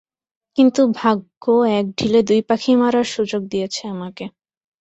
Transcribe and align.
কিন্তু 0.57 0.81
ভাগ্য 0.95 1.43
এক 1.71 1.85
ঢিলে 1.97 2.21
দুই 2.23 2.41
পাখি 2.49 2.71
মারার 2.75 3.07
সুযোগ 3.15 3.41
দিয়েছে 3.47 3.81
আমাকে। 3.87 4.25